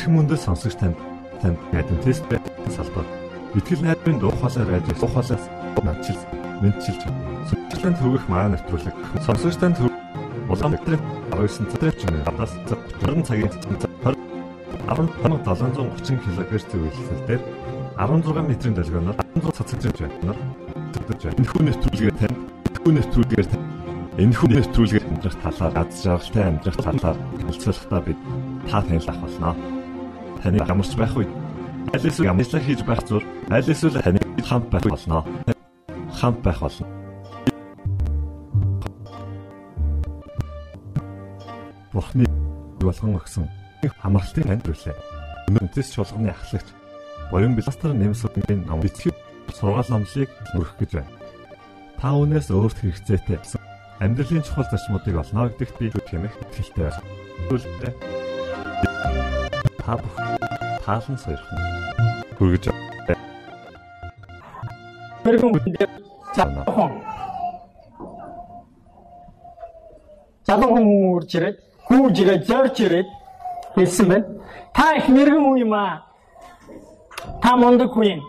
[0.00, 0.96] Эрхэм мөндөд сонсогч танд
[1.44, 2.24] танд адвентист
[2.72, 3.04] салбар.
[3.52, 5.44] Итгэл найдрын дуу хоолой радио дуу хоолойс
[5.84, 6.16] намчил
[6.64, 7.04] мэдчилж
[7.44, 8.96] сүнслэн төвөх маа нэвтрүүлэг
[9.28, 9.76] сонсогч танд
[10.48, 11.04] Улаанбаатарын
[11.36, 12.52] 19 цагт гадаас
[13.04, 13.52] 30 цагийн
[14.88, 17.40] 10730 кГц зөвлөлтөөр
[18.00, 20.32] 16 метрийн долгионоор 16 цацагч байна.
[21.28, 22.36] Энэ хүн нэвтрүүлгээр тань
[22.88, 23.48] хүн нэвтрүүлгээр
[24.16, 28.18] энэ хүн нэвтрүүлгээр амьдрах талаар аз жаргалтай амьдрах талаар хэлцүүлэхдээ бид
[28.64, 29.79] та танилцах болно.
[30.40, 31.28] Таны ямарч байх үед
[31.92, 35.24] аль эсвэл ямарчлаа хийж байх зур аль эсвэл таны хамт байх болно.
[36.16, 36.86] Хамт байх болно.
[41.92, 42.24] Бурхны
[42.80, 43.48] болгон өгсөн
[44.00, 44.96] хамралтын танд үлээ.
[45.50, 46.68] Өнөөс чуулганы ахлагч
[47.30, 49.14] Боён Бластер нэмсүүдийн ном бичиг
[49.52, 51.12] сургаал номлыг нүрэх гэж байна.
[52.00, 53.38] Та өнөөс өөрт хэрэгцээтэй
[54.00, 57.02] амьдралын чухал зарчмуудыг олно гэдэгт би хэмэх итгэлтэй байна.
[57.50, 58.19] Түлдээ
[59.90, 60.14] та бүх
[60.86, 61.58] таалан сойрхон
[62.38, 62.64] хүргэж
[65.24, 65.86] Тэрхэн үндэ
[66.36, 66.92] залуухан.
[70.46, 73.08] Залуухан үрж ирээд, хүүж ирээд, зорж ирээд
[73.74, 74.26] хэлсэн байна.
[74.72, 76.06] Та их мэрэгэн үе юм аа.
[77.42, 78.22] Та мундаг хүн юм.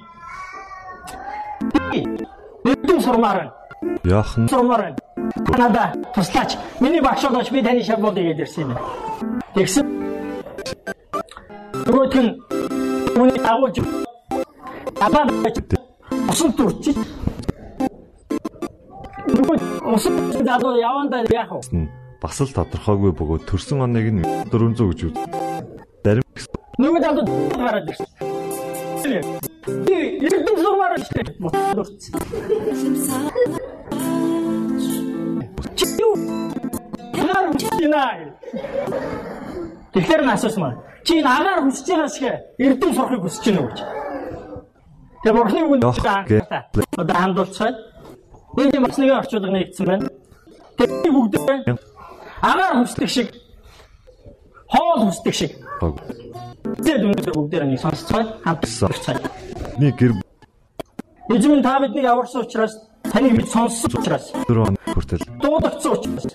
[2.66, 3.54] Нэгдэн сурмаар байна.
[4.04, 4.98] Яахан Сурмаар байна.
[5.46, 6.58] Канада туслаач.
[6.82, 8.78] Миний багш болооч би таны шав болъё гэж ирсэн юм.
[9.54, 10.01] Тэгсэн.
[12.12, 12.36] Нь
[13.16, 13.78] үүний дагуулж
[15.00, 15.24] Апаа
[16.28, 16.52] усан
[19.32, 19.58] Нөгөө
[19.96, 21.88] усан залуу явандаа яах вэ?
[22.22, 25.16] бас л тодорхойгүй бөгөөд төрсөн оныг нь 400 гэж үз.
[26.04, 26.26] Зарим
[26.78, 28.08] Нөгөө залуу гараад ирсэн.
[29.88, 29.96] Би
[30.28, 31.22] эрдэм сурмаар штэ.
[31.40, 32.12] Мутурч.
[35.80, 36.14] Чи юу?
[37.16, 38.36] Яар үчинаа.
[39.94, 40.80] Тэгэхээр насаас маа.
[41.04, 42.26] Чи нагаар хүсэж байгаа шиг
[42.58, 43.80] эрдэм сурахыг хүсэж байна уу гэж.
[45.24, 45.84] Тэгээ бурхны үгэнд
[46.96, 47.76] одоо хандуулцаад
[48.56, 50.08] нэг юм бас нэг орчуулга нэгдсэн байна.
[50.80, 51.36] Тэгээ бүгд
[52.42, 53.28] агаар хүсдэг шиг
[54.72, 55.52] хоол хүсдэг шиг.
[56.86, 59.20] Тэгээд өнөөдөр бүгдээр нэг сонсцгоо хамт сонсцгоо.
[59.78, 60.12] нэг гэр
[61.32, 62.74] Эзэн та биднийг аварсан учраас
[63.12, 64.32] таныг бид сонссон учраас.
[64.48, 65.26] Дөрөв хүртэл.
[65.42, 66.26] Дуудагдсан учраас.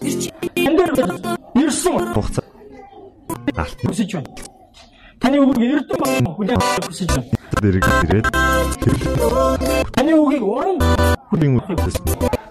[0.57, 0.93] Энэ дээр
[1.55, 2.15] ирсэн.
[2.15, 2.46] Хугацаа
[3.57, 4.31] алт хүсэж байна.
[5.21, 7.29] Таны үгийг эрдэм хүлээн хүсэж байна.
[7.63, 8.27] дэрэг ирээд
[9.97, 10.77] Таны үгийг уран
[11.31, 11.97] хүлийн үтээс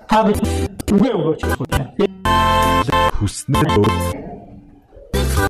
[0.10, 0.40] та бид
[0.90, 1.42] үгээ өгөөч.
[3.20, 3.94] хүснээр өөр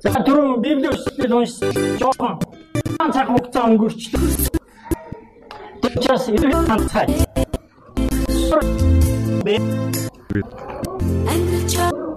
[0.02, 1.72] За түрүүн Библи өсөлтөд уншсан.
[2.00, 2.34] Жохон
[2.98, 4.20] хан цаг хугацаа өнгөрчлөө.
[5.82, 7.08] Тэгчээс ирэх ганцхан.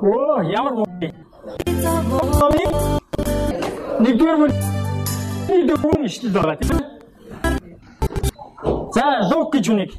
[0.04, 0.88] Оо ямар муу.
[4.00, 4.52] Нэгдүгээр мөн
[5.50, 6.80] нэгдүгээр ишлэл байгаа тийм.
[8.96, 9.92] За лук гэж хүнийг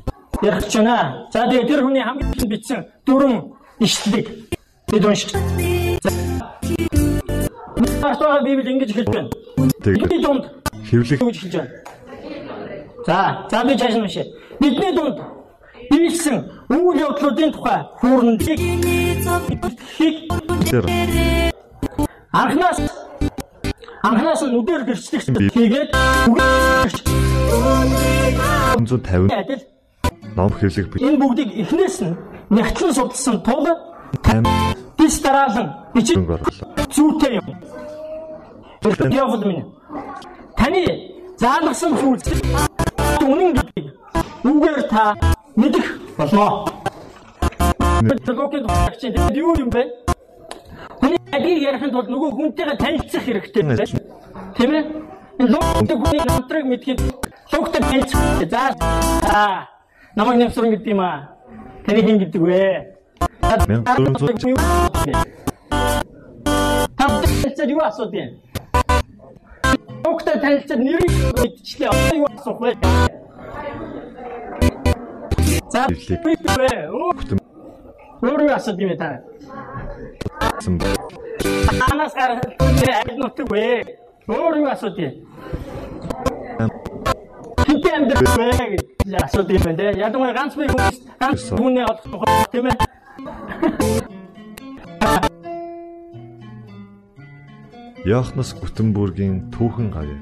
[0.43, 1.29] ярих гэж байна.
[1.33, 4.27] За тэгээ тэр хүний хамгийн их бичсэн дөрвөн ишлэлийг
[4.89, 5.37] бид уншиж.
[8.01, 9.29] Асуугаа Библи ингэж хэлж байна.
[9.85, 10.45] Бидний дунд
[10.89, 11.71] хэвлэх гэж хэлж байна.
[13.07, 14.25] За, за би цааш нь уншия.
[14.61, 15.21] Бидний дунд
[15.91, 16.37] биелсэн
[16.73, 18.61] үйл явдлуудын тухай хүүрнэлийг
[20.71, 20.85] дээр
[22.33, 22.79] анхнаас
[24.03, 25.23] анхнаас нь үдээр гэрчлэх
[25.55, 25.91] хийгээд
[26.31, 26.97] үгээрч
[28.81, 29.63] 150 адил
[30.37, 32.17] ном хэвлэх бит энэ бүгдийг эхнээс нь
[32.51, 33.67] нэгтлэн судалсан тул
[34.99, 36.69] бис дараалан орлоо.
[36.95, 37.47] зүйтэй юм.
[39.13, 39.65] Явбал минь.
[40.57, 40.81] Таны
[41.37, 42.29] заалгасан зүйлс
[43.21, 43.87] үнэн гэдгийг
[44.45, 45.15] үгээр та
[45.57, 46.65] мэдэх болно.
[49.01, 50.10] Тэгээд юу юм бэ?
[51.01, 53.85] Хүний адгийг ярихын тулд нөгөө хүнтэйгээ танилцах хэрэгтэй байна.
[54.57, 54.83] Тийм ээ?
[55.41, 56.99] Логиктэй хүний намтрыг мэдхийн
[57.53, 58.21] логиктэй танилцах.
[58.51, 58.63] За
[59.25, 59.41] за
[60.17, 61.37] намайг нэмсрэн гэдэг юм аа.
[61.87, 63.01] Таны хин гэдэг вэ?
[63.41, 64.55] 1400
[67.01, 68.31] Танилцаад юу асууд юм?
[70.05, 71.91] Логиктэй танилцаад нэрийг мэдчихлээ.
[72.21, 72.77] Юу асуух вэ?
[75.73, 77.41] За бүтэн
[78.21, 79.23] Өөрөө асууд юм та.
[80.61, 80.87] Болсон ба.
[81.91, 83.85] Анаас гараад аль нутг вэ?
[84.29, 85.13] Өөрөө асууд юм.
[87.65, 89.77] Хинтээ амьдрэх вэ гэж асууд юм байна.
[89.77, 89.99] те.
[89.99, 92.77] Ядуу ганц би хүмүүс ганц хүнээ олох тийм ээ.
[98.05, 100.13] Яохнос Гутенбургийн түүхэн гавь.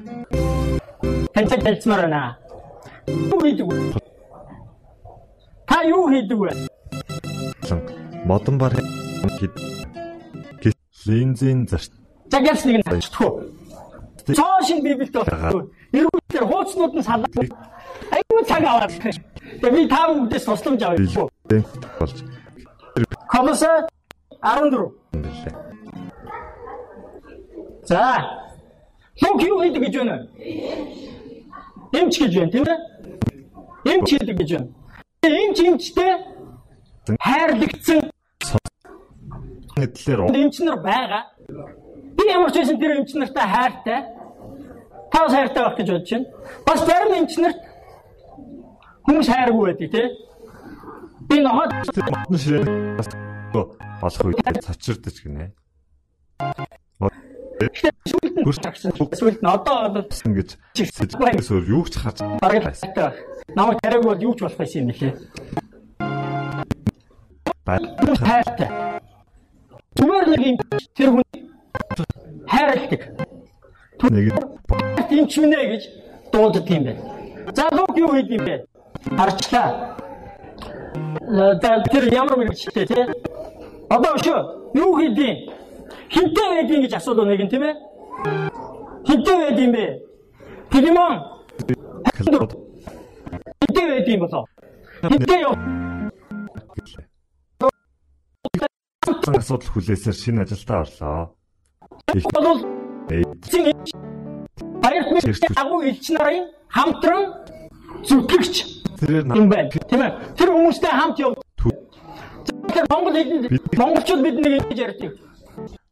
[1.33, 2.37] Тантай талцмаар байна.
[3.07, 3.75] Юу хийдэг вэ?
[5.67, 6.51] Та юу хийдэг вэ?
[8.25, 8.73] Модон бар
[9.39, 9.78] хэд
[11.11, 11.91] линзийн зарт
[12.31, 13.31] За гэлс нэг нь чтгүү.
[14.37, 15.65] цоо шин библиэд байна.
[15.97, 17.33] Эргүүлтээр хууцнууд нь салаад
[18.13, 18.93] аюу цаг аваад.
[19.61, 21.25] Тэгээ би та бүхэндээс тусламж авъя.
[21.97, 22.17] болж
[23.29, 23.71] Колосе
[24.41, 24.93] 14.
[25.13, 25.53] байлаа.
[27.89, 28.01] За.
[29.21, 30.27] Лук юу хийдэг гэж байна?
[31.91, 32.77] Эмч гэж байна, тийм ээ?
[33.89, 34.69] Эмч хийдэг гэж байна.
[35.25, 36.13] Эмч эмчтэй
[37.19, 37.99] хайрлагдсан
[39.79, 41.23] Гэтлэр эмч нар байгаа.
[42.17, 43.99] Би ямар ч байсан тэр эмч нартай хайртай.
[45.11, 46.27] Та бас хайртай байх гэж бодож байна.
[46.67, 47.59] Бас зарим эмч нарт
[49.07, 50.07] хүмүүс хайргүй байдаг тий.
[51.29, 51.69] Би ноход
[52.11, 52.63] матны ширээ
[52.97, 53.07] бас
[54.01, 55.53] болох үед цочирдож гинэ.
[59.19, 63.15] сүлд нь одоо одоо Ингэж сэтгэлээс өөр юу ч хайртай байх.
[63.55, 65.13] Намайг тариаг бол юу ч болох байсан юм лээ.
[67.67, 68.98] Хайртай.
[69.99, 70.57] Зүгээр нэг юм
[70.95, 71.23] тэр хүн
[72.47, 73.01] хайрладаг.
[73.99, 75.83] Нэг юм ч үнэ гэж
[76.31, 77.01] дуулдаг юм байна.
[77.51, 78.55] Залууг юу хийд юм бэ?
[79.19, 79.97] Арчлаа.
[81.91, 83.11] Тэр ямар мэрэгчлээ те?
[83.89, 84.39] Одоо шүү
[84.73, 85.51] юу хийдیں۔
[86.09, 87.75] Хинтээ байдیں۔ гэж асуулаа нэг нь тийм ээ.
[89.07, 89.85] Хинтээ байд юм бэ?
[90.71, 91.15] Тэгмэн.
[93.59, 94.45] Хинтээ байд юм болоо.
[95.03, 95.55] Хинтээ юу?
[99.37, 101.35] Асуудал хүлээсээр шинэ ажилдаа орлоо.
[104.81, 105.25] Баярт мэд
[105.57, 107.23] агуу элч нарын хамтран
[108.07, 108.55] зүтгэгч
[109.07, 109.69] юм байна.
[109.69, 110.11] Тийм ээ.
[110.37, 111.33] Тэр хүмүүстэй хамт яв.
[112.69, 113.45] Тэр Монгол хэлэнд
[113.77, 115.11] монголчууд бидний ингэж ярьдаг.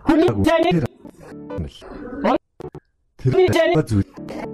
[0.05, 0.69] Хүний таны
[3.17, 4.07] тэр таны зүйл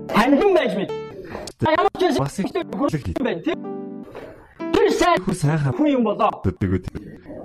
[0.10, 0.92] таньдан байж мэд.
[1.62, 3.42] Ямар ч юм Бас их хүн байна.
[3.42, 3.60] тийм.
[4.74, 6.32] Тэр сайн хүү сайн хаа хүн юм болоо.
[6.44, 7.43] гэдэг.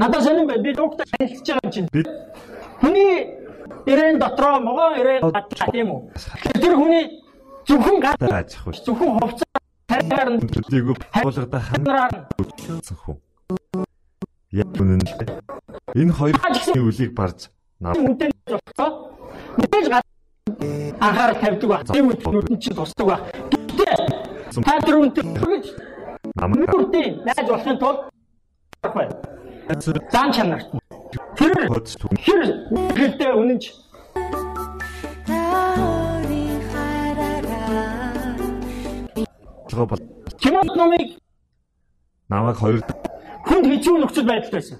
[0.00, 0.62] Надад сонирн байна.
[0.62, 1.88] Би лугтай танилцж байгаа юм чинь.
[2.80, 3.12] Хүний
[3.84, 6.00] ирээн дотроо могоо ирээн гадлаа тийм үү?
[6.56, 7.04] Тэр хүний
[7.68, 9.50] зөвхөн гад тааж ах зөвхөн хувцас
[9.84, 12.24] тараар нь Төдийг болгода нараар нь
[12.64, 13.16] хандсан хүн.
[14.56, 15.12] Яг үнэн л.
[15.92, 16.36] Энэ хоёр
[16.80, 19.12] үлийг барж нав үнтэй болохоо
[19.60, 19.86] мэдээж
[20.96, 21.84] анхаарал тавьдаг баг.
[21.92, 23.20] Тийм үед нүдэн чинь тусдаг баг.
[23.52, 25.24] Гэтэ та тэр үнтэй
[26.40, 28.08] намайг нүдэн найз болохын тулд
[28.80, 29.29] байна.
[29.70, 30.66] Зан чанарт.
[31.38, 32.42] Тэр hodж түн хэр
[32.98, 33.64] хэлтэй үнэнч
[39.70, 40.02] бол
[40.42, 41.14] Тимот номыг
[42.28, 42.82] намайг хоёр
[43.46, 44.78] хүнд хэцүү нөхцөл байдалд байсан.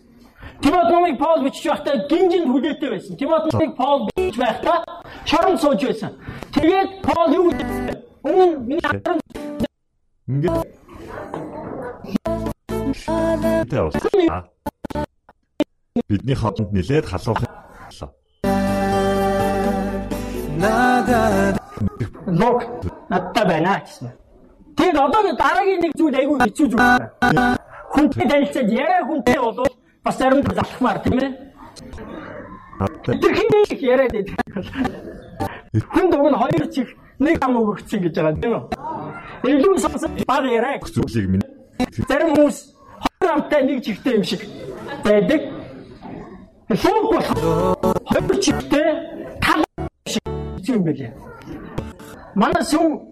[0.61, 3.17] Тимот номыг Паул бичиж байхдаа гинжинд хүлээтэй байсан.
[3.17, 4.83] Тимот номыг Паул бичиж байхдаа
[5.25, 6.19] шорон сууж байсан.
[6.51, 7.63] Тэгээд Паул юу гэж
[8.27, 9.23] өмнө миний харан
[10.27, 10.67] ингээд
[13.71, 14.60] тэ авсан.
[16.11, 18.11] Бидний хооронд нилээд халуух боллоо.
[22.27, 22.65] лог
[23.09, 24.11] надтай байна гэсэн.
[24.77, 26.83] Тэгээд одоо дараагийн нэг зүйл айгүй хэцүү зүйл
[27.23, 27.55] байна.
[27.95, 29.63] Хүнтэй танилцаад яриа хүнтэй бол
[30.03, 31.31] бас зарим залхмаар тийм ээ.
[32.81, 34.35] Надтай Тэр хинээ их яриад байдаг.
[35.95, 36.89] Хүн дуг нь хоёр чих
[37.23, 38.65] нэг ам өгөгдсөн гэж байгаа тийм үү?
[39.47, 40.83] Илүү сонсон баг яриа.
[40.83, 41.47] зүйлийг минь
[42.11, 44.43] Зарим хүмүүс хоёр амтай нэг чихтэй юм шиг
[45.07, 45.60] байдаг.
[46.71, 47.23] Лог бол
[48.11, 48.95] хоёр чихтэй
[49.43, 49.65] тал
[50.07, 50.23] шиг
[50.69, 51.13] юм байлээ.
[52.37, 53.03] Манай сүм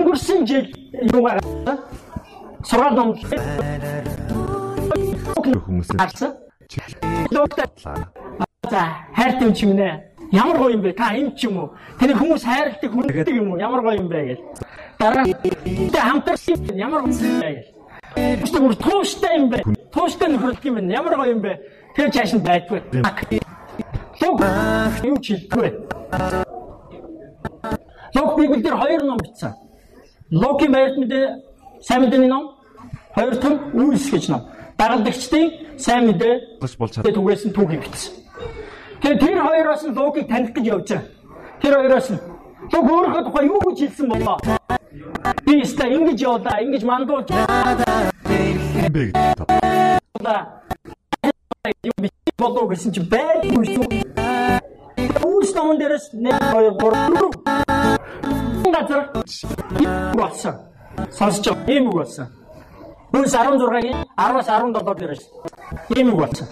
[0.00, 0.64] өнгөрсөн жил
[1.12, 1.38] юугаар
[2.64, 3.12] сургаал ном
[5.44, 6.32] хүмүүсээ харсан.
[8.70, 8.80] За
[9.14, 10.00] хайртай юм чи минь ээ.
[10.32, 10.92] Ямар гоё юм бэ?
[10.96, 11.70] Та юм ч юм уу?
[12.00, 13.60] Тэний хүмүүс хайрладаг хүнддэг юм уу?
[13.60, 14.40] Ямар гоё юм бэ гэж.
[14.98, 17.82] Дараа тэ хамтарсан ямар гоё юм бэ гэж.
[18.80, 19.60] Тууштай юм бэ?
[19.92, 20.92] Тууштай нөхөрлөг юм байна.
[20.96, 21.60] Ямар гоё юм бэ?
[21.96, 22.80] Тэр чааш нь байдгүй.
[24.22, 24.40] Лог
[25.04, 25.68] юу ч хэлдэггүй.
[28.16, 29.52] Лог Библиэлд хоёр ном бичсэн.
[30.30, 31.24] Логийн баярт мэдээ
[31.82, 32.56] сайн мэдээний ном,
[33.14, 34.42] хоёр том үйлс гэж ном.
[34.78, 38.14] Дагалдагчдын сайн мэдээ Болж болж Тэгээд түгээс нь түүхийг бичсэн.
[39.02, 41.04] Тэгээд тэр хоёроос нь логик таних гэж явж байгаа.
[41.60, 42.20] Тэр хоёроос нь
[42.72, 44.36] лог өөрөө тухай юу гэж хэлсэн болоо.
[45.44, 48.02] Би өстой ингэж явлаа, ингэж мандуулж явлаа.
[51.62, 53.86] Юу бичиж болоо гэсэн чинь байдгүй шүү.
[55.22, 59.14] Үүс номон дээрээс 1 2 3 газар
[60.18, 60.58] болсон.
[61.14, 62.26] Сонсож байгаа юм уу болсон.
[63.14, 65.22] Үүс 16-гийн 10-аас 17 дээрээс
[65.94, 66.50] ийм үг болсон.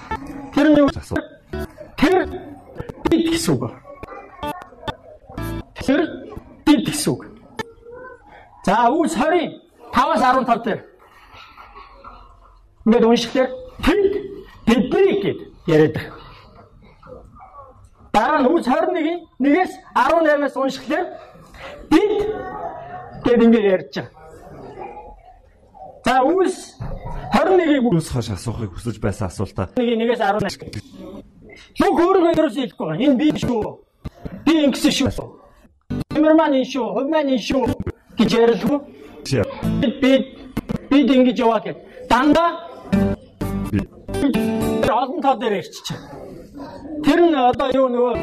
[0.55, 1.19] Тэр нь юу Асуу.
[1.99, 2.31] Тэр
[3.11, 3.75] бид гэсэн үг.
[5.75, 6.07] Тэр
[6.63, 7.27] бид гэсэн үг.
[8.63, 9.59] За үүс 20
[9.91, 10.87] 5-аас 15 дээр.
[12.87, 13.51] Ингээд уншихлаар
[13.83, 14.20] тэнд
[14.71, 15.97] бидний гэд яриад.
[18.13, 21.07] Дараа нь үс 21-ийн 1-ээс 18-аас уншихлаар
[21.91, 22.13] бид
[23.25, 24.11] гээд ингэ ярьж байгаа.
[26.07, 26.79] За үс
[27.35, 30.57] 21-ийг Юус хаш асуухыг хүсэж байсан асуултаа 1-ийн 1-ээс 18-аас
[31.81, 33.05] Нүг өөрөө ерөөсөө хэлэхгүй байгаа.
[33.05, 33.63] Энэ би шүү.
[34.47, 35.27] Би ингэсэн шүү.
[36.15, 37.65] Тэмэрман энэ шүү, хувьман энэ шүү
[38.19, 38.79] гэж ярьлгүй.
[39.27, 39.43] чи
[39.81, 40.25] Бид
[40.91, 41.79] бид ингэж яваа гэд.
[42.09, 42.70] Дандаа
[43.73, 45.97] олон тоо дээр ирчих.
[47.05, 48.15] Тэр нь одоо юу нөгөө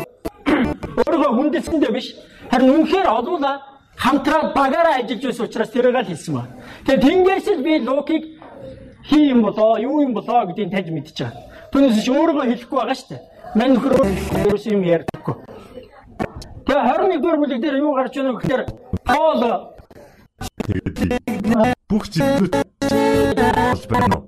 [1.08, 2.16] өөрийгөө хүндэлсэндээ биш.
[2.52, 3.62] Харин үнэхээр олуула
[3.96, 6.44] хамтраад багаараа ажиллаж байсан учраас тэрийг л хэлсэн ба.
[6.86, 8.24] Тэгээд тэнгээс л би лукийг
[9.08, 11.44] хий юм болоо, юу юм болоо гэдгийг таньж мэдчихэж байгаа.
[11.72, 13.22] Түүнээс ч өөрийгөө хэлэхгүй байгаа шүү дээ.
[13.56, 15.36] Мань нөхөр өөрөөс юм ярьдаггүй.
[16.68, 18.64] Тэгээ 21 дугаар бүлэг дээр юу гарч байна вэ гэхээр
[19.08, 19.42] Паул
[21.88, 22.52] бүх зүйлүүд
[23.40, 24.27] болж байна уу?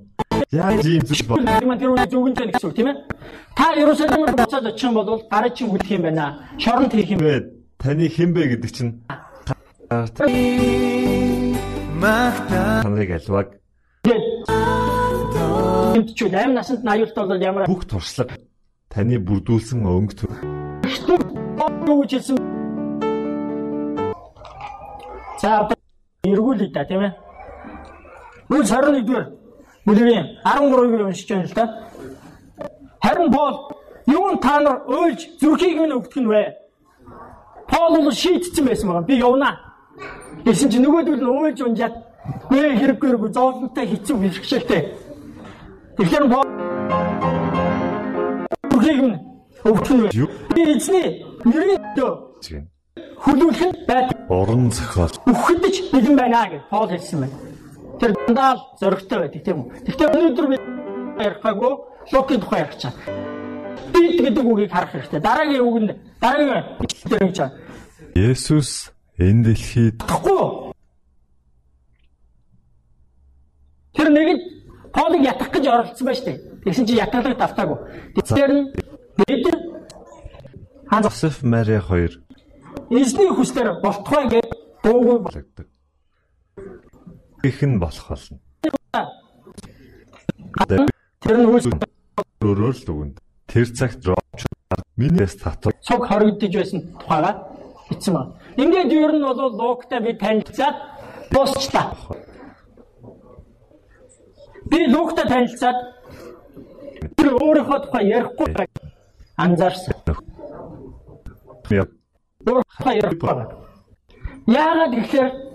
[0.50, 2.98] Яаж ийм зүйл бол юм тэр үе зүгэн жаа гэсэн үг тийм ээ.
[3.53, 6.41] Та Иерусалимд буцаад очих юм бол гараж чинь үлдэх юм байна.
[6.58, 7.22] Шоронд хийх юм.
[7.22, 7.53] вэ?
[7.77, 8.98] Таны хэн бэ гэдэг чинь
[12.82, 13.48] таныг альваг
[14.01, 14.25] Тэгээд
[15.94, 18.34] тэмчүүл 8 наснд 80 бол ямар бүх туршлага
[18.89, 20.34] таны бүрдүүлсэн өнгө төр
[21.86, 22.38] юу гэж хэлсэн.
[25.41, 25.70] За
[26.25, 27.13] эргүүлээ да тийм ээ.
[28.50, 29.38] Үл 21 дугаар
[29.89, 31.65] бүлгийн 13-ыг уншиж байна л да.
[33.01, 33.72] Харин Пол
[34.05, 36.43] юун та нар ойлж зүрхийг минь өгдөх нь вэ?
[37.67, 39.08] Пол бол шийтсэн байсан байгаа.
[39.10, 39.53] Би явнаа.
[40.46, 41.96] Гэсэн чинь нөгөөдөл нь ойлж унжаад
[42.51, 44.81] нэ хэрэггүй хэрэггүй зовлонтой хэцүү бэрхшээлтэй.
[45.98, 46.48] Тэгэхээр Пол
[48.72, 49.17] зүрхийг минь
[49.65, 50.10] өгдөх нь вэ?
[50.13, 50.29] Юу?
[50.53, 52.13] Би эзний нэрийн дөө
[53.25, 57.49] хүлүүлэх нь байд уран зохиол үхэдэж бэлэн байна гэж Пол хэлсэн байна.
[58.00, 59.68] Тэр дандаа л зөрөгтэй байдаг тийм үү?
[59.86, 60.58] Гэхдээ өнөөдөр би
[61.20, 61.74] ярихаагүй
[62.15, 62.94] локийн тухай ярих чаа.
[63.94, 65.20] Бид гэдэг үгийг харах хэрэгтэй.
[65.20, 65.91] Дараагийн үг нь
[66.24, 66.63] дараагийн
[67.12, 67.50] дээр юм чаа.
[68.15, 70.72] Есүс энэ дэлхийд Тэгэхгүй.
[73.96, 74.41] Тэр нэгэд
[74.89, 76.38] Полыг ятгах гэж оролцсон шүү дээ.
[76.65, 77.77] Тэгсэн чинь ятгалаг давтаагүй.
[78.18, 78.51] Тэгэхээр
[79.22, 79.46] бид
[80.89, 82.18] ханц Йосеф Мари хоёр
[82.89, 84.48] эзний хүслээр болтугай гэж
[84.84, 85.68] дуугүй болгодог.
[87.43, 88.39] Их нь болох болно.
[91.22, 91.65] тэр нь үс
[92.39, 93.17] Өөрөөр л үгэнд
[93.48, 94.41] тэр цагт ровч
[94.96, 97.31] минийс татвар цуг хоригдож байсан тухайга
[97.89, 98.31] бичсэн байна.
[98.55, 100.75] Ингээд ер нь бол лугтай би танилцаад
[101.31, 101.96] дуусчлаа.
[104.72, 105.77] Би лугтай танилцаад
[107.15, 108.48] тэр өөрийнхөө тухай ярихгүй
[109.36, 109.96] анзаарсан.
[112.48, 113.36] Өөр тухай ярихгүй.
[114.48, 115.49] Яагаад гэхээр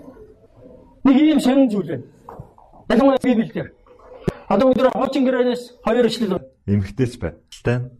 [1.05, 2.03] нэг юм сонин зүйл байна.
[2.89, 3.73] Ялангуяа Библиэр.
[4.49, 6.47] Одоо өдөр хуучин гэрээнээс хоёр ишлэл байна.
[6.67, 7.33] эмгтээч бай.
[7.49, 7.91] Стан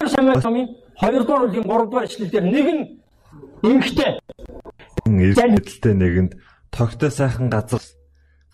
[0.00, 0.68] Самуэль номын
[1.00, 2.82] 2 дугаар бүлгийн 3 дугаар ишлэлээр нэг нь
[3.62, 4.20] эмхтэй
[5.06, 6.32] эрдэлтэй нэгэнд
[6.70, 7.82] тогтой сайхан газар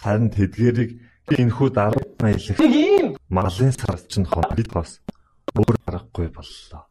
[0.03, 0.91] харин тэдгэрийг
[1.31, 5.01] энхүү дараа маялах нэг ийм малын сарчин хон бид бас
[5.55, 6.83] өөр аргагүй боллоо.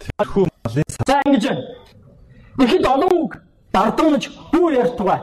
[0.00, 1.64] Тэрхүү малын сар за ингэж байна.
[2.64, 3.32] Ихэд олон үг
[3.72, 5.20] дардамж бүү ярьтугай.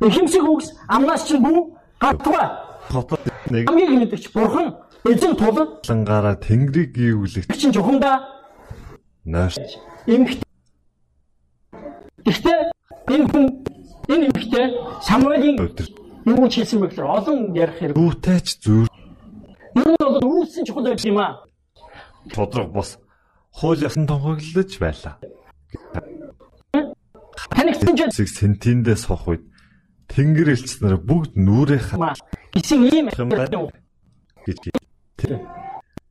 [0.00, 2.48] Ихэмсэг үгс амнаас чинь бүү гатугай.
[2.88, 8.24] хотод нэг Хамгийн мэдэгч бурхан эзэн тулан лангаараа тэнгэрийг гүйвлэх чинь жухамда
[9.24, 9.60] нойш
[10.08, 10.48] эмхтэй.
[12.24, 12.58] Гэхдээ
[13.12, 13.44] энэ хүн
[14.08, 14.66] энэ эмхтэй
[15.04, 15.56] Самуэлийн
[16.24, 17.96] юу гэж хэлсэн гэхээр олон ярих хэрэг.
[17.96, 18.88] дүүтэйч зүр
[19.76, 21.44] Ер нь бол үүссэн чухал байт юм аа.
[22.32, 22.98] тодрог бос
[23.52, 25.14] хууль ёсон тунхаглаж байлаа.
[27.50, 29.49] Танигдсан ч Зэг сентиндээ сох үед
[30.10, 32.14] тэнгэр элч нар бүгд нүрээ хат маа
[32.54, 33.70] гэсэн ийм юм байна
[34.46, 34.58] гэж
[35.16, 35.32] тэр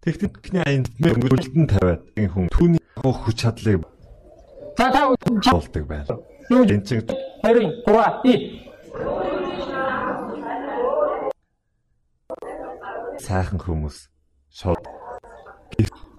[0.03, 3.83] техникний аянд мөнгөлдөн тавиад энэ хүн түүний хүч чадлыг
[4.79, 5.09] За та
[5.51, 6.05] болдог байна.
[6.49, 7.03] Энэ чинь
[7.43, 8.63] хоёрын гурав и
[13.19, 14.07] сайхан хүмүүс
[14.55, 14.79] шууд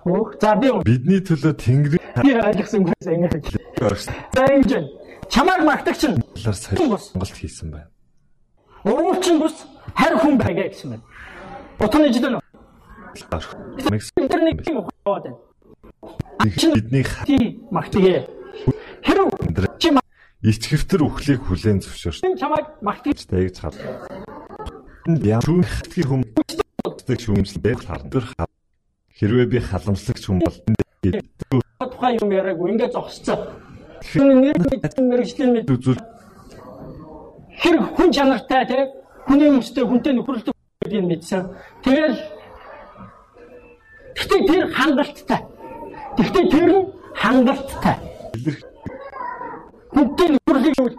[0.05, 0.37] Хөөх.
[0.41, 3.57] За би бидний төлөө тэнгэрийн би ойлгосон ингэж.
[3.81, 3.97] харгалаар
[4.37, 4.89] За ингэж байна.
[5.33, 7.91] Чамайг магтагч нь сонголт хийсэн байна.
[8.85, 11.05] уруучин бус харь хүн байгаа гэсэн байна.
[11.81, 12.41] Утганы жилэн
[14.17, 15.37] интернет юм хаваад байна.
[16.75, 18.29] бидний магтгээ.
[19.05, 19.29] Хэрв
[19.79, 19.91] чи
[20.43, 23.77] ичгэвтер үхлийг хүлээн зөвшөөрч чамайг магтаж тэгж хад.
[25.07, 25.69] Яа түүх
[26.09, 28.49] хүмдэг шүүмжлээ харна.
[29.21, 30.57] Хэрвээ би халамслагч хүн бол
[31.93, 33.53] тухайн юм яриаггүй ингээд зогсцоо.
[34.01, 36.01] Тэр нэр мэрэгчлэн мэд үзүүл
[37.62, 38.79] хэрэг хүн чанартай те
[39.29, 41.43] хүний өмстэй хүнтэй нөхөрлөдөг гэдгийг мэдсэн.
[41.85, 42.17] Тэгэл
[44.21, 45.40] Гэхдээ тэр хангалттай.
[46.19, 47.97] Гэхдээ тэр нь хангалттай.
[49.95, 50.99] Бүгдийн нөхөрлөгийг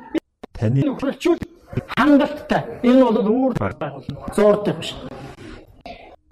[0.58, 1.41] Таны нөхөрлчүүл
[1.98, 2.62] хангалттай.
[2.84, 3.53] Энэ бол үүр
[4.36, 4.96] зуурдаг биш.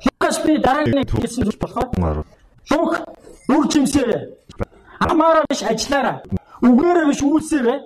[0.05, 2.25] Лукас би дараагийн хэлсэн зүйл болохоор
[2.71, 2.93] Лук
[3.50, 4.21] үр жимсээрээ
[5.00, 6.21] амаараа биш ажиллаараа
[6.62, 7.79] үгээрээ биш үйлсээрээ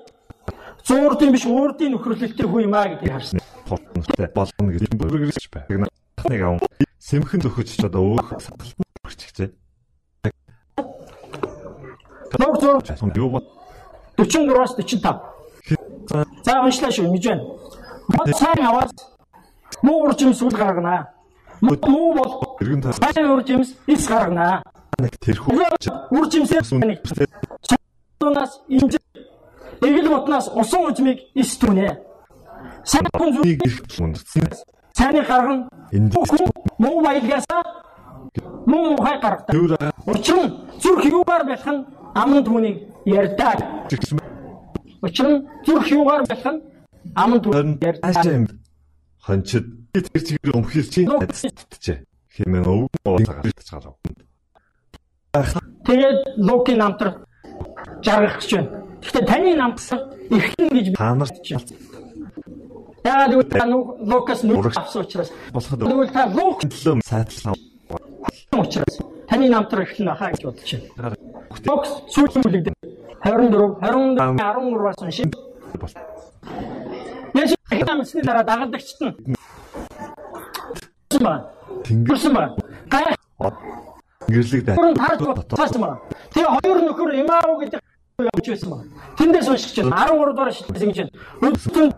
[0.87, 3.39] зуурдын биш уурдын нөхөрлөлтөй хүү юмаа гэдгийг харсан.
[3.67, 5.87] тултай болгоно гэж бүргэрч байна.
[6.27, 6.59] Нэг аван
[6.99, 9.49] сэмхэн зөхөж ч одоо өөх саталтан хүрчихжээ.
[12.33, 13.39] Зур Часан юу ба
[14.17, 15.21] 44-аас 45.
[16.45, 17.43] За уншлаа шүү ингэж байна.
[18.11, 18.91] Мод сайн аваад
[19.81, 21.07] муу ур жимс үл гаргана.
[21.61, 24.63] Муу бол эргэн тас сайн ур жимс ис гаргана.
[24.99, 25.51] нэг тэрхүү
[26.11, 26.99] Ур жимсээр нэг
[28.19, 28.95] Тунаас инж
[29.83, 31.99] эгэл ботнаас усан ужмыг ис түнэ.
[32.83, 34.47] Сайн хүн зүг нэг их үндсэн.
[34.93, 35.69] цааны гаргана.
[35.91, 36.13] Энд
[36.77, 37.63] Муу баялгаасаа
[38.65, 39.93] муу мухай гаргадаг.
[40.05, 40.49] Учир нь
[40.81, 41.85] зүрх юугаар нь
[42.15, 43.59] аман түүнийг ярьдаг.
[45.01, 46.61] Учир нь зүрх юугаар нь
[47.15, 48.57] аман түүнийг ярьдаг.
[49.25, 52.03] Хончид тэр чигээр чинь татчихжээ.
[52.35, 53.95] Хэмээн өвгөн ууцаагаарч гарав.
[55.85, 57.25] Тэгээд Лукийн намтар
[58.01, 58.82] жаргах гэж байна.
[59.03, 59.99] Гэхдээ таны намтар
[60.31, 61.29] иххэн гэж Та нар
[63.03, 65.29] яагаад гэвэл та Лукас нүг авсан учраас.
[65.51, 67.53] болоход тэгвэл та Лук төлөө сайтлсан
[68.55, 68.95] учраас.
[69.27, 71.15] Таны намтар иххэн байхаа гэж бодож байна.
[71.67, 72.73] Лукс сүүлийн бүлэгдээ
[73.23, 75.31] 24 24 13-аас уншин
[75.79, 75.91] бол
[77.33, 79.35] Яш хамсны дараа дагалдагчт нь
[81.23, 81.33] ба
[81.85, 82.43] тэнгэр гүрсэн ба
[82.89, 83.15] гай
[84.27, 84.75] гэрлэг дай.
[84.75, 85.19] бүрэн тарж
[85.55, 85.99] цаасан ба
[86.33, 87.82] тэгээ хоёр нөхөр имаав гэдэг
[88.19, 88.77] явж байсан ба.
[89.17, 91.11] Тэндээс уншиж байна 13 дугаар шилжсэн гэж байна.
[91.41, 91.89] Өдөртөн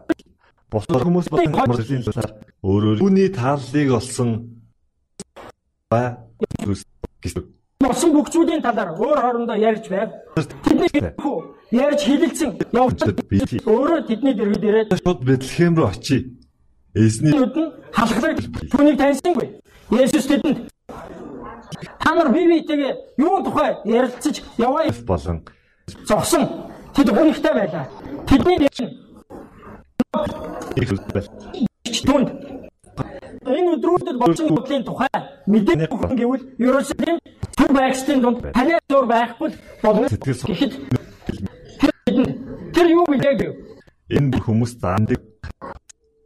[0.72, 2.32] Босор хүмүүс болон мөрлийн талаар
[2.64, 4.30] өөрөөр үүний тааллыг олсон
[5.92, 6.26] ба
[7.22, 7.36] гэж
[7.80, 10.10] болсон бүх зүйлийн талаар өөр хоорондоо ярьж байв.
[10.64, 10.90] Тэдний
[11.72, 13.60] ярьж хилэлцэн тий.
[13.68, 16.32] өөрөө тэдний дэргэд ирээд шууд Бэтлехэм рүү очие.
[16.96, 18.40] Эзний нүд нь халахлаг
[18.72, 19.48] түүнийг таньсангүй.
[19.92, 20.72] Есүс тэдэнд
[22.00, 24.90] та нар бие биетэйгээ юу тухай ярилцаж яваа?
[25.06, 25.44] Болон
[26.08, 26.44] зогсон
[26.96, 27.86] тэд гонхтой байлаа.
[28.28, 28.74] Тэдний нэг
[30.76, 31.28] их үзбэл
[31.84, 32.28] ч түнд
[33.46, 35.10] энэ өдрүүдэд болсон бүлийн тухай
[35.46, 37.18] мэдээ гэвэл Ерөсөлим
[37.58, 39.50] түр байгчдын дунд танай зур байхгүй
[39.84, 40.08] болно.
[40.10, 40.74] Тэгэхэд
[42.74, 43.54] тэр юу билээ гэв.
[44.10, 45.22] энэ хүмүүс заандаг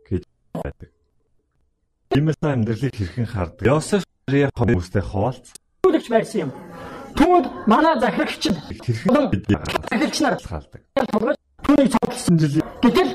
[0.07, 0.89] гэж байдаг.
[2.09, 3.65] Тиймээс амьдралыг хэрхэн хардаг?
[3.67, 5.53] Йосеф Мария хүмүүстэй хуваалц
[5.85, 6.51] Үлэгч байсан юм.
[7.17, 9.43] Түүнд манай захирагч нь хэрхэн бид
[9.89, 10.81] захирагч нар хаалдаг.
[11.65, 12.35] түүнийг цогцолсон.
[12.37, 13.11] жилийн Гэтэл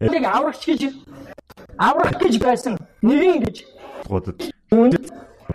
[0.00, 0.82] энийг аврагч гэж
[1.78, 3.56] аврах гэж байсан нэгэн гэж
[4.08, 4.38] гудад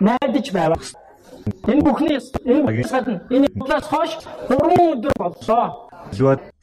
[0.00, 0.80] найдаж байваа.
[1.66, 4.12] Энэ бүхний энэ гадна энэ талаас хойш
[4.48, 4.58] 3
[4.92, 5.66] өдөр боллоо.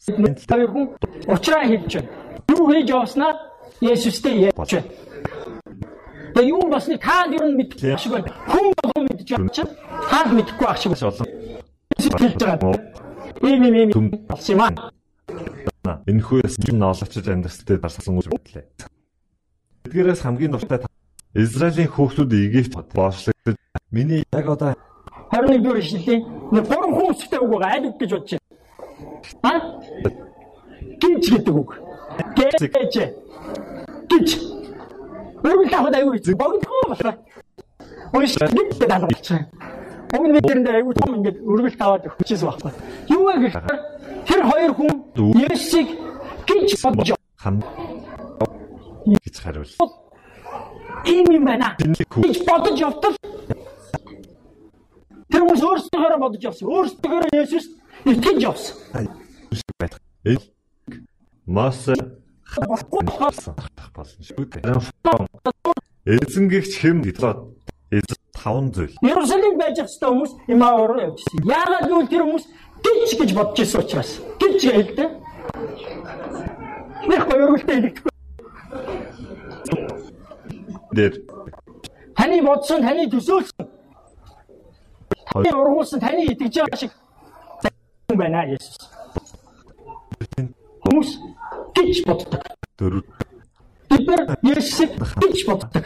[0.08, 0.86] Бид хоёр хүн
[1.28, 2.10] уучраа хэлж байна.
[2.50, 3.34] Юу хийж явснаа
[3.82, 4.88] Есүстэй ярьж байна.
[6.36, 8.28] Тэгээ юу болсныг та ер нь мэдэх шиг байна.
[8.52, 9.72] Хүн болгон мэдж байгаа чинь
[10.12, 11.16] та мэдэхгүй ах шиг олон
[11.96, 12.76] хэлж байгаа.
[13.40, 14.92] Ийм ийм ийм болсон юм аа.
[16.04, 18.68] энэ хүйс юм ноолочж амьдралтай дарсан үйл хөдлөө.
[19.88, 20.92] Эдгээрээс хамгийн дуртай та-
[21.36, 23.56] Израилийн хүүхдүүд Египт боочлогдож
[23.92, 24.76] миний яг одоо
[25.32, 26.22] 21 дэх ишлэлийн
[26.52, 28.44] нэг гурван хүн үсгтэй үг байгаа аль үг гэж бодож байна.
[29.48, 29.60] Аа?
[31.00, 31.70] Гинж гэдэг үг.
[32.36, 32.96] Гэж.
[34.12, 34.55] Гинж.
[35.46, 37.14] Үргэлж тавхад аюу эзэн богдох болоо.
[38.14, 38.50] Ой шиг
[38.90, 39.48] даалгаж байна.
[40.14, 42.72] Уг нэг дэрэндээ аюу том ингээд үргэлж таваад өгчээс байхгүй.
[43.14, 43.80] Юу вэ гэхээр
[44.26, 44.94] тэр хоёр хүн
[45.46, 45.90] Есүсийг
[46.50, 47.62] гинж бодож хам
[49.06, 49.70] гэж хариул.
[51.06, 51.78] ийм юм байна.
[51.78, 53.16] Гэж бодож явтал
[55.30, 56.66] тэр хүмүүс өөрсдөө бодож явсан.
[56.74, 57.70] Өөрсдөө Есүс
[58.06, 59.10] итгэж явсан.
[60.26, 60.42] Эл
[61.46, 61.86] Мос
[62.56, 63.36] Болохгүй болохоор
[63.96, 64.64] болсон шүү дээ.
[66.06, 67.36] Эзэнгэгч хэм гэдлээ.
[67.92, 68.96] Эзэн таван зүйл.
[69.02, 71.44] Иерусалим байж ах хэвээр хүмүүс имаа руу явжсэн.
[71.44, 72.46] Яагаад гэвэл тэр хүмүүс
[72.84, 74.12] гिच гэж бодож ирсэн учраас.
[74.40, 75.10] Гिच хэлдэг.
[77.10, 78.12] Нэг хоёролтой хэлэхгүй.
[80.96, 81.14] дээр
[82.16, 83.68] Таны бодсон, таны төсөөлсөн,
[85.28, 86.92] таны ургуулсан, таны итгэж байгаа шиг
[88.16, 88.80] байна Есүс.
[90.86, 91.10] Хүмүүс
[91.76, 92.42] гэж боддог.
[92.80, 93.04] Дөрөв.
[93.90, 94.08] Бид
[94.44, 95.84] Есүсийг гэж боддог.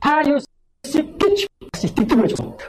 [0.00, 1.38] Та Есүсийг гэж
[1.76, 2.60] сэтгэдэг байж болдог.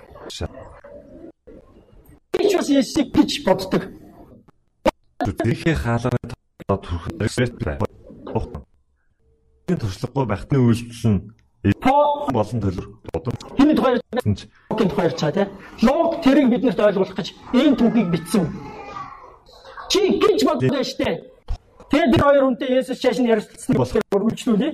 [2.33, 3.83] Бид бас Есүсийг гэж боддог.
[5.19, 6.31] Тэрхээ хаалгад
[6.67, 7.85] төрхөд ресет байна.
[9.67, 11.19] Энэ туршлагагүй байхны үйлдэл нь
[12.31, 13.33] болон төлөв бодом.
[13.57, 15.47] Хиний тухай ярьж тухай ярьчаа тий.
[15.83, 18.47] Лог тэрийг биднэрт ойлгуулах гэж энэ түүхийг бичсэн.
[19.89, 21.36] Чи гэж боддоо штэ.
[21.87, 24.71] Тэгээд тэр хоёр үнтэй Есүс чааш нь ярилцсан болохоор үргэлжлүүлээ.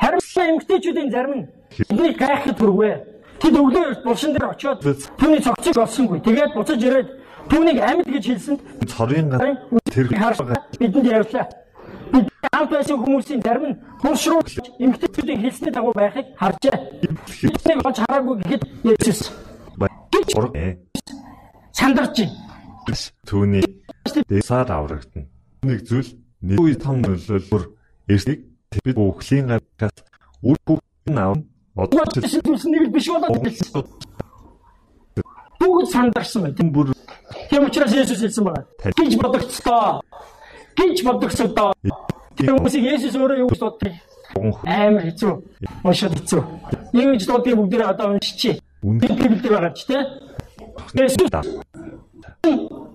[0.00, 0.20] Харин
[0.56, 1.44] эмгтээчүүдийн зарим нь
[1.92, 2.92] энийг гайхад хүрвэ.
[3.36, 4.80] Тэд өглөө булшин дээр очиод
[5.20, 6.24] түүний цогцыг олсонгүй.
[6.24, 7.08] Тэгээд буцаж ирээд
[7.52, 9.28] түүнийг амьд гэж хэлсэнд цорын
[9.92, 10.08] тэр
[10.80, 11.46] бидэнд ярьлаа.
[12.12, 14.40] Бид хамт байсан хүмүүсийн зарим нь булш руу
[14.80, 16.76] эмгтээчүүдийн хэлсний дагуу байхыг харжээ.
[17.44, 18.62] Биднийг олж хараагүй гэхэд
[18.96, 19.28] Есүс
[20.32, 20.56] ураг
[21.76, 22.24] сандарч
[23.28, 23.64] түүний
[24.30, 25.26] дэсаар аврагдана.
[25.66, 26.08] Нэг зүйл
[26.46, 27.62] нэг үе том нөлөөлбөр
[28.08, 28.40] эрсийг
[28.84, 29.96] бид бүхлийн гараас
[30.42, 31.36] үр бүхэн аав
[31.76, 33.84] Тэгвэл зүйлс нэг биш болоод хэлсэн.
[35.60, 36.60] Бүгд сандарсан байт.
[36.72, 36.92] бүр
[37.50, 38.64] Тийм учраас Есүс хэлсэн байна.
[38.96, 40.00] Гэж бодогцлоо.
[40.76, 41.72] Гэж бодогцлоо.
[42.36, 43.92] Хүмүүсийг Есүс өөрөө юу гэж боддог?
[44.64, 45.32] Амар хэцүү.
[45.84, 46.42] Уншаад хэцүү.
[46.92, 48.60] Юу гэж дуудгийг бүгдээ одоо уншчихъя.
[48.84, 50.04] Үн- Би библиэр байгаа ч тийм.
[50.96, 51.28] Есүс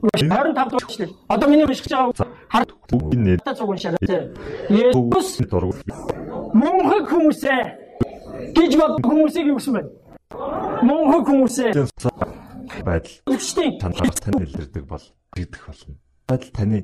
[0.02, 1.14] 25 дугаар шүү.
[1.30, 4.34] Одоо миний уншиж байгаа хар бүгд нэ та зүг уншаад тийм.
[4.70, 5.38] Есүс
[6.58, 7.62] мөнхөг хүмүүсээ
[8.58, 9.84] гэж бод хүмүүсийг юу гэсэн бэ?
[10.82, 11.72] Мөнхөг хүмүүсээ
[12.82, 15.06] байдал үгчтэй танаас тань илэрдэг бол
[15.38, 15.96] гэдэг болно.
[16.28, 16.80] Байдал таны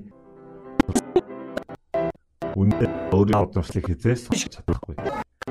[2.53, 4.95] үндэ өөрийн удамшлыг хизээс чадахгүй.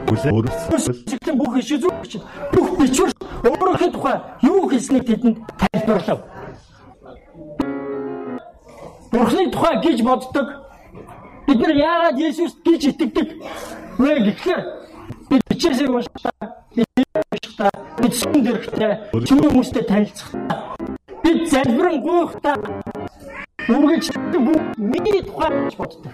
[0.07, 2.13] Хүлээ өөрөөсөө бүх иш зүгч
[2.55, 3.11] бүх бичвэр
[3.43, 6.21] өөрийнхөө тухай юу хэлснийг тэдэнд тайлбарлав.
[9.17, 10.49] Бурхны тухай гэж боддог.
[11.47, 13.29] Бид нар яагаад Есүст гэж итгэдэг
[13.97, 14.61] вэ гэхээр
[15.31, 16.45] бид бичээсээ уншдаа,
[16.77, 16.85] бид
[17.33, 18.93] уншдаа, бид сүн дэрхтээ,
[19.25, 20.77] чимээ хүмүүстэй танилцахдаа,
[21.25, 22.57] бид залбирэн гуйхдаа
[23.73, 24.07] үргэлж
[24.77, 26.13] миний тухай гэж боддог.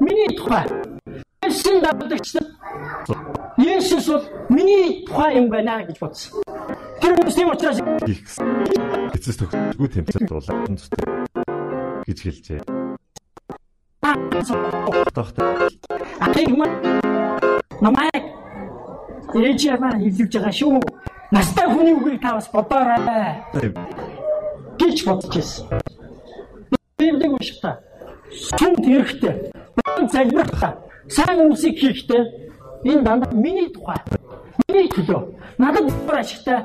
[0.00, 0.64] Миний тухай.
[1.44, 2.40] Есүс дадагч
[3.58, 6.42] Есүс бол миний тухай юм байна гэж бодсон.
[7.00, 7.78] Тэр хүмүүс тийм учраас.
[9.14, 11.23] Эцэс төгсгөө тэмцэл дуулаад
[12.06, 12.60] гэж хэлжээ.
[15.14, 15.48] Тогтоо
[16.20, 16.70] ахыг маа
[17.80, 18.24] намайг
[19.34, 20.80] ээжээ маань хэлж байгаа шүү.
[21.32, 23.72] Настай хүний үгийг та бас бодоорой
[24.78, 25.64] гэж бодож байсан.
[26.98, 27.80] Библийг уншихтаа
[28.30, 29.34] сүм тэрхтээ
[30.12, 30.72] залбирахтаа
[31.08, 32.22] сайн үсийг хийхдээ
[32.84, 33.98] энэ дандаа миний тухай
[34.68, 35.22] миний төлөө
[35.58, 36.58] надад ямар ашигтай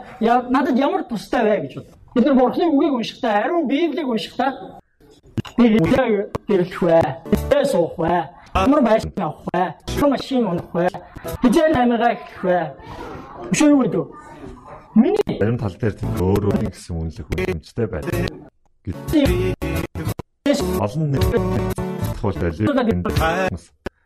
[0.49, 1.87] надад ямар тустай вэ гэж бод.
[2.15, 4.79] Бид нар бурхны үгийг уншихтаа ариун библийг уншихтаа
[5.57, 6.99] би хэдээ гэрэлэх вэ?
[7.31, 8.29] Хэдээ суух вэ?
[8.55, 9.63] Ямар байшин авах вэ?
[9.87, 10.87] Хэдэн машин унах вэ?
[11.41, 12.59] Хэдэн амигаа эхлэх вэ?
[13.51, 14.05] Биш үү гэдэг.
[14.95, 18.13] Миний зарим тал дээр өөр өөр гэсэн үнэлэх үнэмштэй байдаг.
[20.79, 21.23] Олон нэг
[22.17, 22.67] тахуул байлээ.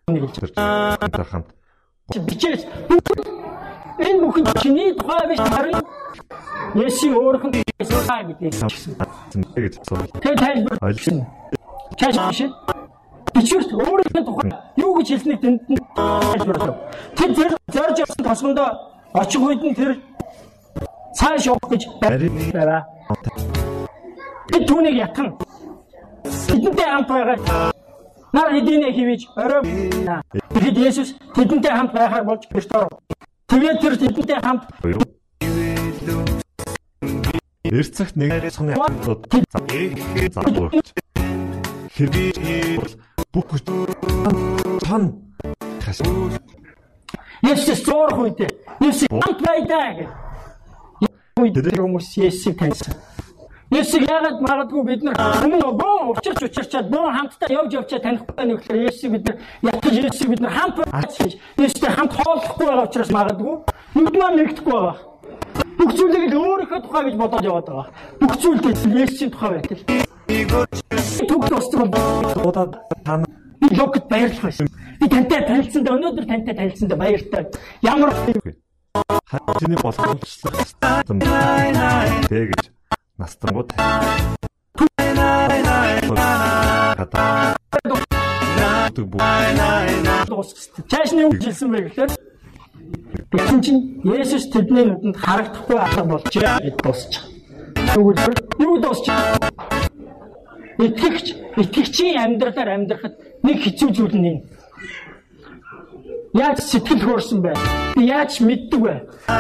[0.08, 1.48] нэг хэлж Тэр хамт
[2.28, 2.68] бичээс
[3.98, 5.80] энэ бүхэн чиний тухай биш харин
[6.76, 7.44] Есүс өөрөх
[7.80, 8.54] Есүсаа гэдэг.
[9.56, 10.06] гэж асуув.
[10.22, 10.78] Тэгээ тайлбар
[11.98, 12.42] чааш биш.
[13.34, 16.78] Бичвэрт нь тухай юу гэж хэлснийг тэнд нь тайлбарлав.
[17.18, 18.70] Тэр тэр зорж явсан тосгондоо
[19.14, 19.98] очих үед нь тэр
[21.18, 21.84] цааш явах гэж
[22.54, 22.86] байраа.
[24.54, 25.34] Бид түүнийг ятган.
[26.24, 27.74] Бидэнтэй хамт байгаа.
[28.34, 29.62] Нар хэдийнэ хивэж орой.
[30.54, 32.94] Тэгэхэд Есүс тэдэнтэй хамт байхаар болж гэрт оров.
[33.50, 34.70] Тэгээд тэр тэдэнтэй хамт
[37.64, 39.24] Эрцэгт нэг цоны хамтууд
[40.36, 40.88] залгуурч.
[41.96, 43.00] Хэрэг
[43.32, 43.64] бүх хүч
[44.84, 45.16] тань
[45.80, 46.04] хас
[47.40, 48.52] Есүс зурх үедээ
[48.84, 50.12] Есүс хамт байдаа гэх.
[51.40, 53.00] Үед тэр хүмүүс Есүсийг таньсан.
[53.72, 55.16] Есүс яагаад магадгүй бид нар
[55.48, 59.40] өмнө боо учирч учирчаад боо хамтдаа явж явчаа танихгүй байх гэхээр Есүс бид нар
[59.72, 61.16] ятгаж Есүс бид нар хамт байж
[61.56, 63.56] Есүстэй хамт хооллохгүй байгаа учраас магадгүй
[63.96, 65.13] нүд маань нэгдэхгүй байгаа.
[65.78, 67.88] Бүх зүйлийг л өөрийнхөө тухай гэж бодоод яваад байгаа.
[68.22, 69.82] Бүх зүйлдээ Есүсийн тухай байтал.
[71.30, 71.90] Түг тусдаг
[72.46, 72.74] удаад
[73.06, 73.26] тань
[73.74, 74.68] логт баярлах байсан.
[75.00, 77.44] Би тантай танилцсандаа өнөөдөр тантай танилцсандаа баяртай.
[77.82, 80.54] Ямар хатны боломжлох
[82.30, 82.62] тэгэж
[83.18, 83.70] настангууд
[86.98, 87.58] хата
[90.28, 90.86] дуусах.
[90.88, 92.12] Чаашны үг хэлсэн бэ гэхээр
[93.32, 97.24] Тэгсэн чинь Есүс тэдний нүдэнд харагдахгүй алга болчихээ гэж дуусчих.
[97.74, 98.20] Гэж
[98.60, 99.14] юу дуусчих?
[100.78, 101.28] Итгэгч
[101.58, 104.42] итгэгчийн амьдралаар амьдрахад нэг хэцүү зүйл нь энэ.
[106.34, 107.54] Яаж сэтгэл хөөрсөн бэ?
[107.98, 108.96] Би яаж мэддэг вэ?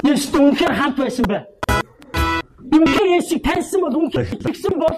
[0.05, 1.39] Есүс үнэхээр хамт байсан бэ?
[2.73, 4.97] Үнэхээр Есүсийг таньсан бол үнэхээр итгэсэн бол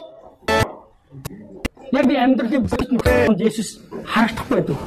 [1.91, 3.70] яг би амьдралын бүхэл нөхцөлд Есүс
[4.04, 4.78] харагдахгүй байдаг.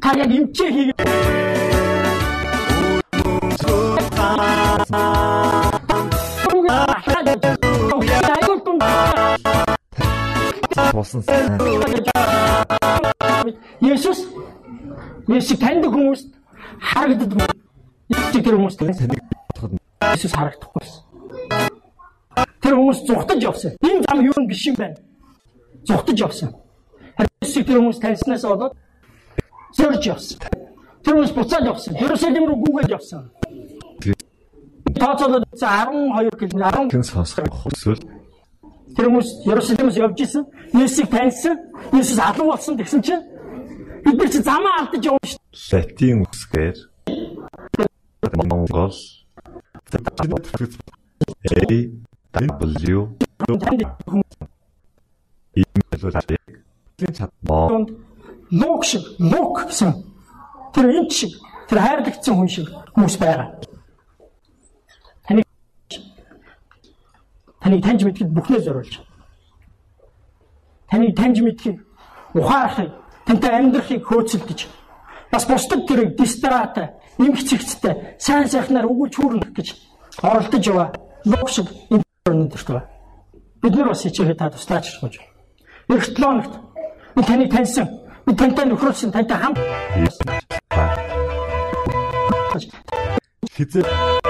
[0.00, 1.63] Та яг эмчээ хийгээд
[4.74, 5.54] Сайн.
[13.80, 14.26] Есүс
[15.28, 16.26] Есүс таньдаг хүмүүст
[16.80, 17.54] харагддаг.
[18.10, 19.78] Есүс тэр хүмүүст Таныг бодоход
[20.10, 21.02] Есүс харагдахгүй байсан.
[22.58, 23.78] Тэр хүмүүс зүхтаж явсан.
[23.78, 24.98] Энэ зам юу юм биш юм байна.
[25.86, 26.50] Зүхтаж явсан.
[27.46, 28.74] Есүс тэр хүмүүс таньснаас болоод
[29.78, 30.38] зөрж явсан.
[31.04, 31.94] Тэр хүмүүс буцаад явсан.
[31.94, 33.30] Ерөсөлим рүү гүгээд явсан.
[35.04, 38.00] Тооцоолоод 12 км 10 хэн сонсох хүсвэл
[38.96, 40.44] Тэр хүмүүс Ерөсөлимээс явж исэн.
[40.72, 41.58] Есүсийг таньсан.
[41.92, 43.20] Есүс алан болсон гэсэн чинь
[44.04, 46.76] бид нар чи замаа алдаж явна шүү латин үсгээр
[48.48, 48.96] Монгол
[51.52, 51.68] A
[52.32, 53.00] W
[56.28, 56.40] дээ.
[58.60, 59.90] Лук шиг лук гэсэн
[60.72, 61.32] тэр энэ шиг
[61.68, 63.48] тэр хайрлагдсан хүн шиг хүмүүс байгаа.
[67.64, 69.00] Таныг таньж мэдхэд бүхнээ зориулж.
[70.90, 71.80] Таныг таньж мэдхийг
[72.36, 72.92] ухаарахыг,
[73.24, 74.68] тантай амьдрахыг хөөцөлдөж.
[75.32, 79.68] Бас бусдад тэрийг дистрата, нэмэх цэгцтэй, сайн сайхнаар өгүүлж хүүрнэх гэж
[80.20, 80.92] оролдож яваа.
[81.24, 82.88] Лук шиг энэ өнөдөрт байна.
[83.64, 85.14] Бид нар бас хичээгээ та туслаач гэж.
[85.88, 86.52] Эх 7 хоногт
[87.16, 87.88] би таныг таньсан.
[88.28, 89.58] Би тантай нөхрөлсөн, тантай хамт
[93.56, 94.23] хизээ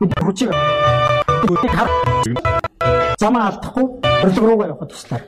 [0.00, 0.50] хүчийг
[1.48, 1.88] бүтэд хар
[3.20, 3.86] замаа алдахгүй
[4.24, 5.22] орлого руугаа явахд туслаа.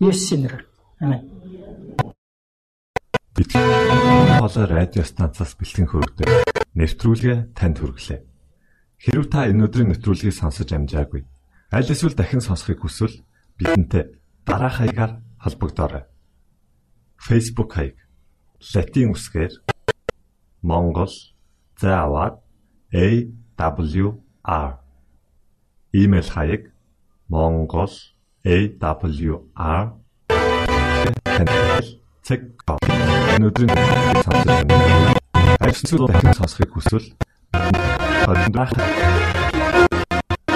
[0.00, 0.64] Есүсийн нэрээр.
[3.36, 6.28] Бид хоолой радио станцаас бэлтгэн хөрөгдөв.
[6.74, 8.20] Нэвтрүүлгээ танд хүргэлээ.
[9.02, 11.26] Хэрв та энэ өдрийн нэвтрүүлгийг сонсож амжаагүй
[11.72, 13.24] аль эсвэл дахин сонсохыг хүсвэл
[13.56, 16.04] бидэнтэй дараах хаягаар холбогдорой.
[17.16, 17.96] Facebook хаяг:
[18.60, 19.52] Latin үсгээр
[20.60, 21.12] Монгол
[21.80, 22.44] заавад
[23.58, 24.78] AWR
[25.92, 26.62] Имэйл хаяг:
[27.28, 28.82] mongol@awr
[32.22, 32.40] цэг
[33.34, 35.14] энэ өдрийн нэвтрүүлгийг сонсож байна.
[35.58, 37.08] Ажил дахин сонсохыг хүсвэл
[38.24, 38.86] холбогдорой.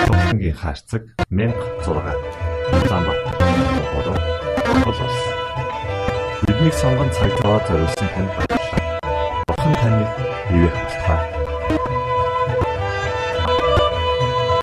[0.06, 3.34] Тохиногийн хаарцаг 1600 Улаанбаатар
[3.90, 4.16] хороо
[4.84, 5.16] болоос.
[6.46, 8.80] Бидний сонгон цаг зав зориулсан танд баярлалаа.
[9.46, 10.04] Бурхан таны
[10.50, 11.35] бивээх болтугай.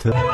[0.04, 0.33] Тэр